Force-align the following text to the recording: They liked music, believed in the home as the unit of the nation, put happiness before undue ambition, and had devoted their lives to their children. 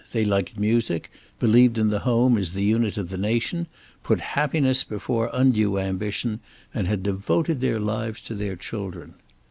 They 0.13 0.25
liked 0.25 0.57
music, 0.57 1.11
believed 1.37 1.77
in 1.77 1.91
the 1.91 1.99
home 1.99 2.35
as 2.35 2.55
the 2.55 2.63
unit 2.63 2.97
of 2.97 3.09
the 3.09 3.19
nation, 3.19 3.67
put 4.01 4.19
happiness 4.19 4.83
before 4.83 5.29
undue 5.31 5.77
ambition, 5.77 6.39
and 6.73 6.87
had 6.87 7.03
devoted 7.03 7.61
their 7.61 7.79
lives 7.79 8.19
to 8.21 8.33
their 8.33 8.55
children. 8.55 9.13